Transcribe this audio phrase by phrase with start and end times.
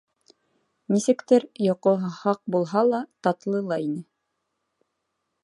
[0.95, 4.03] Нисектер, йоҡоһо һаҡ булһа ла, татлы ла ине.